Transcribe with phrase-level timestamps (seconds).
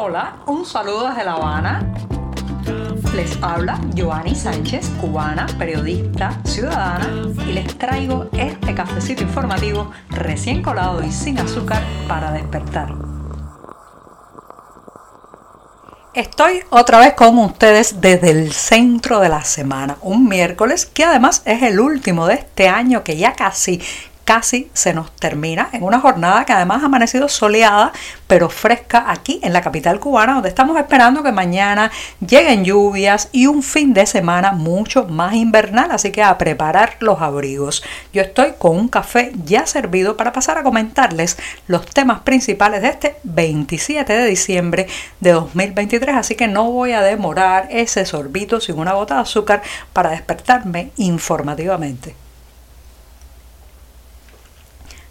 [0.00, 1.92] Hola, un saludo desde La Habana.
[3.16, 7.10] Les habla Joanny Sánchez, cubana, periodista, ciudadana,
[7.44, 12.94] y les traigo este cafecito informativo recién colado y sin azúcar para despertar.
[16.14, 21.42] Estoy otra vez con ustedes desde el centro de la semana, un miércoles que además
[21.44, 23.80] es el último de este año que ya casi
[24.28, 27.92] casi se nos termina en una jornada que además ha amanecido soleada
[28.26, 33.46] pero fresca aquí en la capital cubana donde estamos esperando que mañana lleguen lluvias y
[33.46, 35.90] un fin de semana mucho más invernal.
[35.92, 37.82] Así que a preparar los abrigos.
[38.12, 42.88] Yo estoy con un café ya servido para pasar a comentarles los temas principales de
[42.88, 44.88] este 27 de diciembre
[45.20, 49.62] de 2023 así que no voy a demorar ese sorbito sin una gota de azúcar
[49.94, 52.27] para despertarme informativamente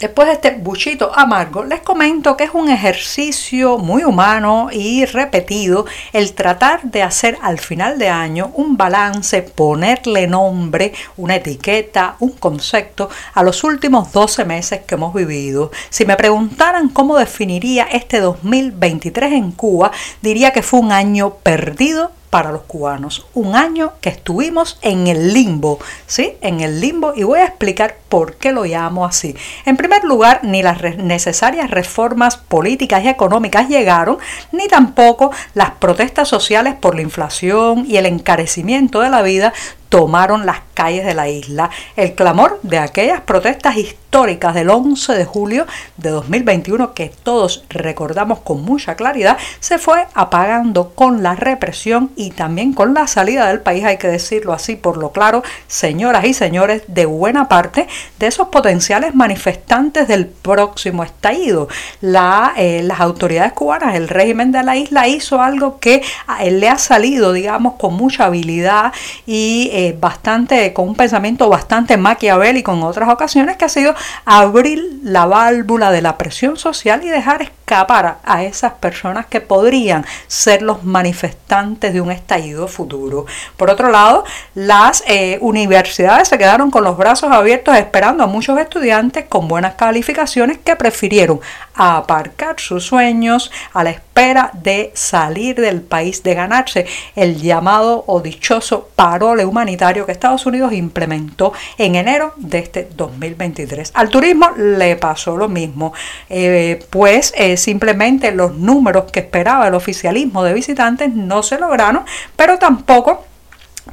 [0.00, 5.86] Después de este buchito amargo, les comento que es un ejercicio muy humano y repetido
[6.12, 12.30] el tratar de hacer al final de año un balance, ponerle nombre, una etiqueta, un
[12.30, 15.72] concepto a los últimos 12 meses que hemos vivido.
[15.90, 19.90] Si me preguntaran cómo definiría este 2023 en Cuba,
[20.22, 23.26] diría que fue un año perdido para los cubanos.
[23.34, 26.34] Un año que estuvimos en el limbo, ¿sí?
[26.40, 29.34] En el limbo y voy a explicar por qué lo llamo así.
[29.64, 34.18] En primer lugar, ni las necesarias reformas políticas y económicas llegaron,
[34.52, 39.52] ni tampoco las protestas sociales por la inflación y el encarecimiento de la vida
[39.88, 41.70] tomaron las calles de la isla.
[41.96, 48.40] El clamor de aquellas protestas históricas del 11 de julio de 2021 que todos recordamos
[48.40, 53.60] con mucha claridad se fue apagando con la represión y también con la salida del
[53.60, 57.86] país, hay que decirlo así por lo claro, señoras y señores, de buena parte
[58.18, 61.68] de esos potenciales manifestantes del próximo estallido.
[62.02, 66.02] Eh, las autoridades cubanas, el régimen de la isla hizo algo que
[66.50, 68.92] le ha salido, digamos, con mucha habilidad
[69.26, 73.94] y eh, bastante, con un pensamiento bastante maquiavélico en otras ocasiones, que ha sido
[74.24, 80.04] abrir la válvula de la presión social y dejar escapar a esas personas que podrían
[80.26, 83.26] ser los manifestantes de un estallido futuro.
[83.56, 84.24] Por otro lado,
[84.56, 89.74] las eh, universidades se quedaron con los brazos abiertos esperando a muchos estudiantes con buenas
[89.74, 91.40] calificaciones que prefirieron
[91.74, 98.20] aparcar sus sueños a la espera de salir del país, de ganarse el llamado o
[98.20, 103.92] dichoso parole humanitario que Estados Unidos implementó en enero de este 2023.
[103.94, 105.92] Al turismo le pasó lo mismo,
[106.28, 112.04] eh, pues eh, simplemente los números que esperaba el oficialismo de visitantes no se lograron,
[112.36, 113.24] pero tampoco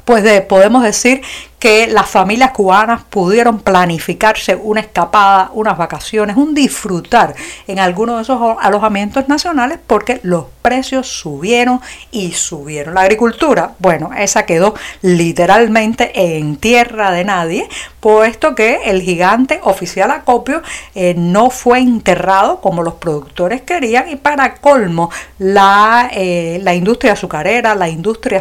[0.04, 1.22] pues podemos decir
[1.58, 7.34] que las familias cubanas pudieron planificarse una escapada, unas vacaciones, un disfrutar
[7.66, 11.80] en alguno de esos alojamientos nacionales porque los precios subieron
[12.10, 12.94] y subieron.
[12.94, 17.68] La agricultura, bueno, esa quedó literalmente en tierra de nadie,
[18.00, 20.62] puesto que el gigante oficial Acopio
[20.96, 27.12] eh, no fue enterrado como los productores querían y para colmo la, eh, la industria
[27.12, 28.40] azucarera, la industria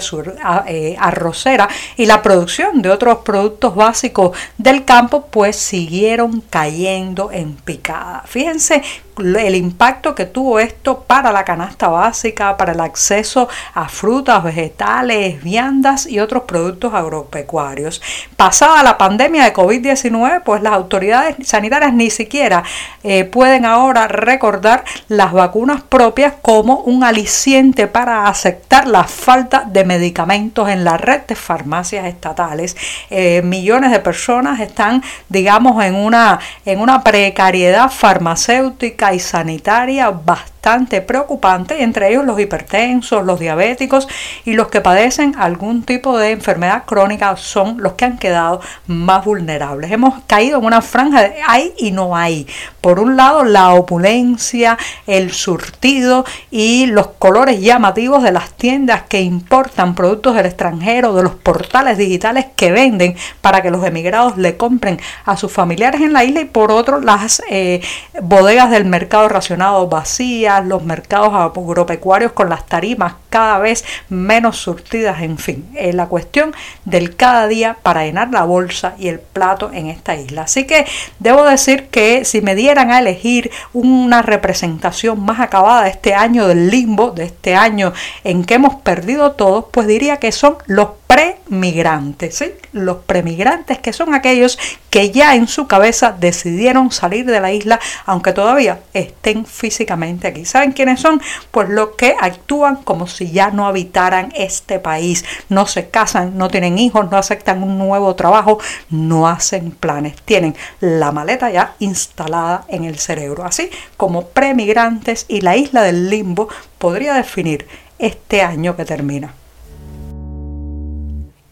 [0.68, 7.54] eh, arrocera y la producción de otros productos básicos del campo pues siguieron cayendo en
[7.56, 8.24] picada.
[8.26, 8.82] Fíjense
[9.18, 15.42] el impacto que tuvo esto para la canasta básica, para el acceso a frutas, vegetales,
[15.44, 18.02] viandas y otros productos agropecuarios.
[18.36, 22.64] Pasada la pandemia de COVID-19, pues las autoridades sanitarias ni siquiera
[23.04, 29.86] eh, pueden ahora recordar las vacunas propias como un aliciente para aceptar la falta de
[29.86, 32.76] medicamentos en la red de farmacias estatales.
[33.10, 41.02] Eh, millones de personas están, digamos, en una, en una precariedad farmacéutica y sanitaria bastante
[41.02, 44.08] preocupante, entre ellos los hipertensos, los diabéticos
[44.46, 49.24] y los que padecen algún tipo de enfermedad crónica son los que han quedado más
[49.24, 49.92] vulnerables.
[49.92, 52.48] Hemos caído en una franja de hay y no hay.
[52.82, 59.22] Por un lado, la opulencia, el surtido y los colores llamativos de las tiendas que
[59.22, 64.58] importan productos del extranjero, de los portales digitales que venden para que los emigrados le
[64.58, 67.82] compren a sus familiares en la isla y por otro las eh,
[68.22, 75.22] bodegas del mercado racionado vacías, los mercados agropecuarios con las tarimas cada vez menos surtidas,
[75.22, 76.54] en fin, eh, la cuestión
[76.86, 80.44] del cada día para llenar la bolsa y el plato en esta isla.
[80.44, 80.86] Así que
[81.20, 86.48] debo decir que si me dieran a elegir una representación más acabada de este año
[86.48, 87.94] del limbo, de este año
[88.24, 92.54] en que hemos perdido todos, pues diría que son los premigrantes, ¿sí?
[92.72, 94.58] Los premigrantes que son aquellos
[94.90, 100.46] que ya en su cabeza decidieron salir de la isla, aunque todavía estén físicamente aquí.
[100.46, 101.22] ¿Saben quiénes son?
[101.52, 106.48] Pues los que actúan como si ya no habitaran este país, no se casan, no
[106.48, 108.60] tienen hijos, no aceptan un nuevo trabajo,
[108.90, 115.42] no hacen planes, tienen la maleta ya instalada en el cerebro, así como premigrantes y
[115.42, 117.68] la isla del limbo podría definir
[118.00, 119.34] este año que termina.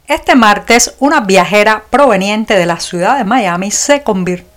[0.07, 4.52] Este martes, una viajera proveniente de la ciudad de Miami se convirtió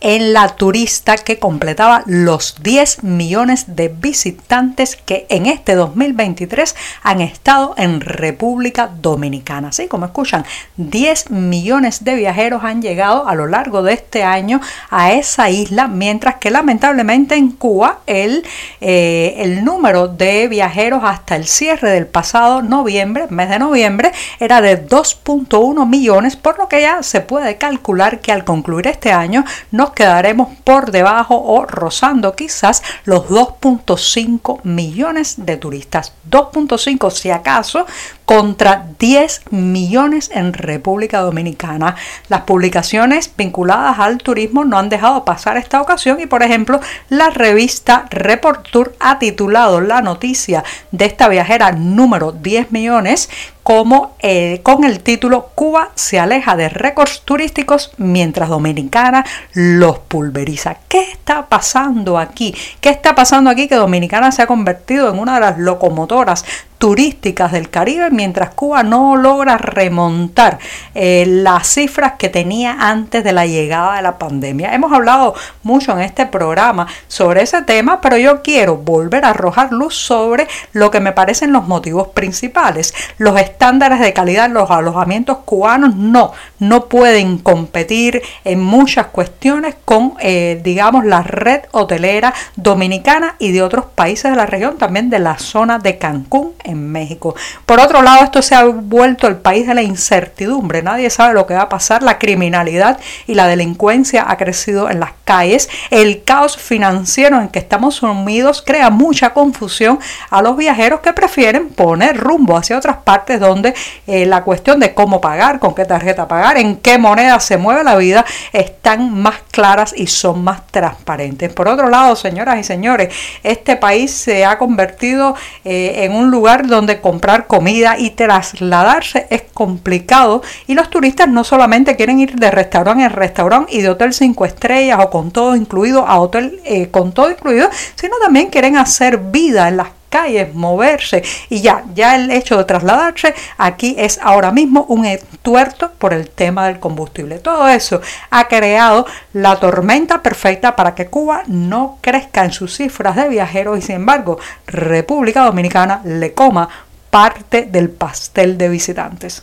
[0.00, 7.20] en la turista que completaba los 10 millones de visitantes que en este 2023 han
[7.20, 9.68] estado en República Dominicana.
[9.68, 10.44] Así como escuchan,
[10.76, 14.60] 10 millones de viajeros han llegado a lo largo de este año
[14.90, 18.44] a esa isla, mientras que lamentablemente en Cuba el,
[18.80, 24.60] eh, el número de viajeros hasta el cierre del pasado noviembre, mes de noviembre, era
[24.60, 29.37] de 2.1 millones, por lo que ya se puede calcular que al concluir este año
[29.70, 36.12] nos quedaremos por debajo o rozando quizás los 2.5 millones de turistas.
[36.30, 37.86] 2.5 si acaso
[38.24, 41.96] contra 10 millones en República Dominicana.
[42.28, 47.30] Las publicaciones vinculadas al turismo no han dejado pasar esta ocasión y por ejemplo la
[47.30, 50.62] revista Report Tour ha titulado la noticia
[50.92, 53.30] de esta viajera número 10 millones
[53.68, 60.78] como eh, con el título Cuba se aleja de récords turísticos mientras Dominicana los pulveriza.
[60.88, 62.54] ¿Qué está pasando aquí?
[62.80, 66.46] ¿Qué está pasando aquí que Dominicana se ha convertido en una de las locomotoras
[66.78, 70.58] turísticas del Caribe, mientras Cuba no logra remontar
[70.94, 74.72] eh, las cifras que tenía antes de la llegada de la pandemia.
[74.74, 75.34] Hemos hablado
[75.64, 80.46] mucho en este programa sobre ese tema, pero yo quiero volver a arrojar luz sobre
[80.72, 82.94] lo que me parecen los motivos principales.
[83.18, 89.74] Los estándares de calidad en los alojamientos cubanos no, no pueden competir en muchas cuestiones
[89.84, 95.10] con, eh, digamos, la red hotelera dominicana y de otros países de la región, también
[95.10, 97.34] de la zona de Cancún en México.
[97.66, 100.82] Por otro lado, esto se ha vuelto el país de la incertidumbre.
[100.82, 102.02] Nadie sabe lo que va a pasar.
[102.02, 105.68] La criminalidad y la delincuencia ha crecido en las calles.
[105.90, 109.98] El caos financiero en que estamos sumidos crea mucha confusión
[110.30, 113.74] a los viajeros que prefieren poner rumbo hacia otras partes donde
[114.06, 117.84] eh, la cuestión de cómo pagar, con qué tarjeta pagar, en qué moneda se mueve
[117.84, 121.52] la vida, están más claras y son más transparentes.
[121.52, 126.57] Por otro lado, señoras y señores, este país se ha convertido eh, en un lugar
[126.66, 130.42] donde comprar comida y trasladarse es complicado.
[130.66, 134.44] Y los turistas no solamente quieren ir de restaurante en restaurante y de hotel cinco
[134.44, 139.18] estrellas o con todo incluido a hotel eh, con todo incluido, sino también quieren hacer
[139.18, 144.50] vida en las calles, moverse y ya, ya el hecho de trasladarse aquí es ahora
[144.50, 147.38] mismo un entuerto por el tema del combustible.
[147.38, 148.00] Todo eso
[148.30, 153.78] ha creado la tormenta perfecta para que Cuba no crezca en sus cifras de viajeros
[153.78, 156.68] y sin embargo República Dominicana le coma
[157.10, 159.42] parte del pastel de visitantes.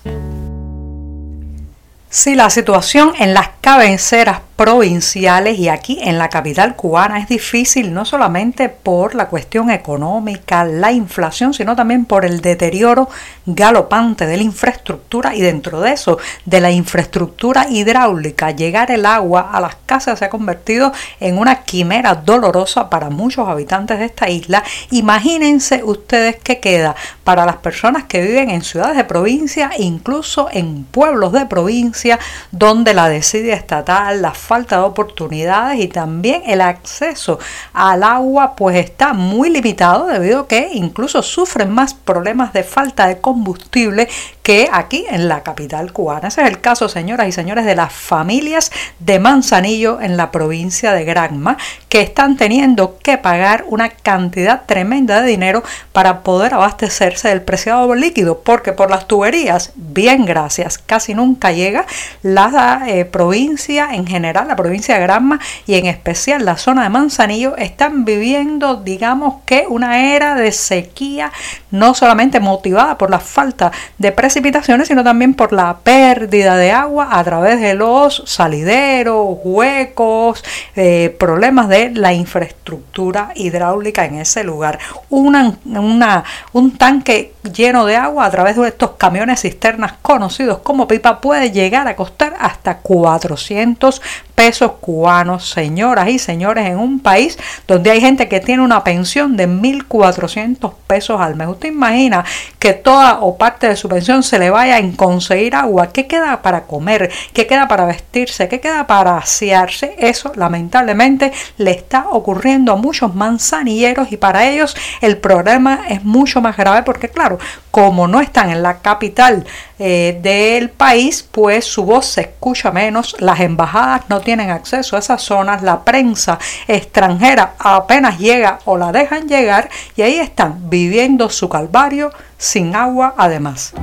[2.15, 7.93] Si la situación en las cabeceras provinciales y aquí en la capital cubana es difícil
[7.93, 13.09] no solamente por la cuestión económica, la inflación, sino también por el deterioro
[13.45, 18.51] galopante de la infraestructura y dentro de eso, de la infraestructura hidráulica.
[18.51, 23.49] Llegar el agua a las casas se ha convertido en una quimera dolorosa para muchos
[23.49, 24.63] habitantes de esta isla.
[24.89, 30.85] Imagínense ustedes qué queda para las personas que viven en ciudades de provincia incluso en
[30.85, 32.04] pueblos de provincia
[32.51, 37.39] donde la desidia estatal, la falta de oportunidades y también el acceso
[37.73, 43.07] al agua pues está muy limitado debido a que incluso sufren más problemas de falta
[43.07, 44.07] de combustible
[44.45, 46.27] que aquí en la capital cubana.
[46.27, 50.91] Ese es el caso, señoras y señores, de las familias de Manzanillo en la provincia
[50.91, 51.57] de Granma,
[51.89, 57.95] que están teniendo que pagar una cantidad tremenda de dinero para poder abastecerse del preciado
[57.95, 61.87] líquido, porque por las tuberías, bien gracias, casi nunca llega
[62.23, 66.89] la eh, provincia en general, la provincia de Granma y en especial la zona de
[66.89, 71.31] Manzanillo están viviendo, digamos que una era de sequía,
[71.71, 77.09] no solamente motivada por la falta de precipitaciones, sino también por la pérdida de agua
[77.11, 80.43] a través de los salideros, huecos,
[80.75, 84.79] eh, problemas de la infraestructura hidráulica en ese lugar.
[85.09, 91.51] Un tanque lleno de agua a través de estos camiones cisternas conocidos como pipa puede
[91.51, 94.01] llegar a costar hasta 400
[94.35, 97.37] pesos cubanos, señoras y señores, en un país
[97.67, 101.47] donde hay gente que tiene una pensión de 1.400 pesos al mes.
[101.47, 102.25] ¿Usted imagina
[102.59, 105.87] que toda o parte de su pensión se le vaya en conseguir agua?
[105.87, 107.11] ¿Qué queda para comer?
[107.33, 108.49] ¿Qué queda para vestirse?
[108.49, 109.95] ¿Qué queda para asearse?
[109.97, 116.41] Eso lamentablemente le está ocurriendo a muchos manzanilleros y para ellos el problema es mucho
[116.41, 117.34] más grave porque claro,
[117.71, 119.45] como no están en la capital
[119.79, 124.99] eh, del país, pues su voz se escucha menos, las embajadas no tienen acceso a
[124.99, 131.29] esas zonas, la prensa extranjera apenas llega o la dejan llegar y ahí están viviendo
[131.29, 133.73] su calvario sin agua además.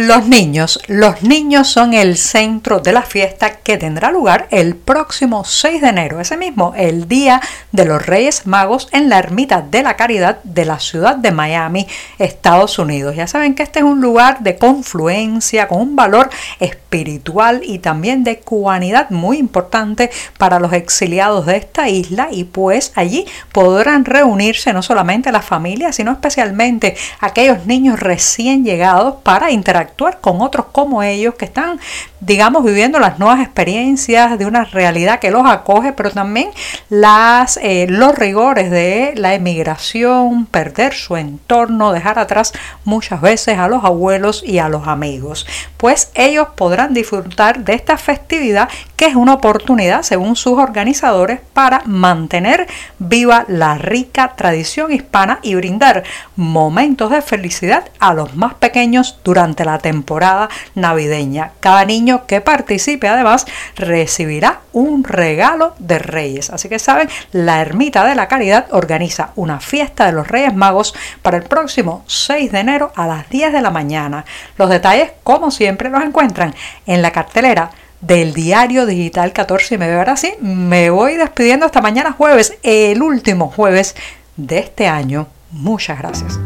[0.00, 0.78] Los niños.
[0.86, 5.88] Los niños son el centro de la fiesta que tendrá lugar el próximo 6 de
[5.88, 7.40] enero, ese mismo, el Día
[7.72, 11.88] de los Reyes Magos en la Ermita de la Caridad de la ciudad de Miami,
[12.20, 13.16] Estados Unidos.
[13.16, 18.22] Ya saben que este es un lugar de confluencia con un valor espiritual y también
[18.22, 24.72] de cubanidad muy importante para los exiliados de esta isla y pues allí podrán reunirse
[24.72, 30.66] no solamente las familias, sino especialmente aquellos niños recién llegados para interactuar actuar con otros
[30.72, 31.80] como ellos que están,
[32.20, 36.50] digamos, viviendo las nuevas experiencias de una realidad que los acoge, pero también
[36.88, 42.52] las, eh, los rigores de la emigración, perder su entorno, dejar atrás
[42.84, 45.46] muchas veces a los abuelos y a los amigos.
[45.76, 48.68] Pues ellos podrán disfrutar de esta festividad
[48.98, 52.66] que es una oportunidad, según sus organizadores, para mantener
[52.98, 56.02] viva la rica tradición hispana y brindar
[56.34, 61.52] momentos de felicidad a los más pequeños durante la temporada navideña.
[61.60, 66.50] Cada niño que participe además recibirá un regalo de Reyes.
[66.50, 70.92] Así que saben, la Ermita de la Caridad organiza una fiesta de los Reyes Magos
[71.22, 74.24] para el próximo 6 de enero a las 10 de la mañana.
[74.56, 76.52] Los detalles, como siempre, los encuentran
[76.84, 79.98] en la cartelera del diario digital 14 y medio.
[79.98, 83.96] Ahora sí, me voy despidiendo hasta mañana jueves, el último jueves
[84.36, 85.26] de este año.
[85.50, 86.38] Muchas gracias.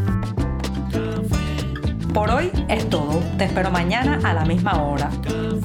[2.13, 3.21] Por hoy es todo.
[3.37, 5.09] Te espero mañana a la misma hora.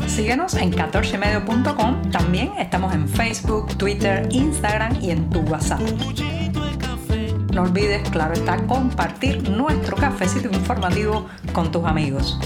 [0.07, 2.11] Síguenos en 14medio.com.
[2.11, 5.80] También estamos en Facebook, Twitter, Instagram y en tu WhatsApp.
[7.52, 12.38] No olvides, claro está, compartir nuestro cafecito informativo con tus amigos.